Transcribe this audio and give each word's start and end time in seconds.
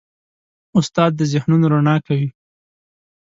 استاد 0.79 1.11
د 1.15 1.21
ذهنونو 1.31 1.65
رڼا 1.73 1.95
کوي. 2.05 2.29